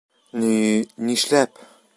Ни-нишләп? 0.43 1.65